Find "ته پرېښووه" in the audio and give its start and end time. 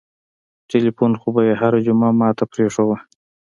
2.37-2.97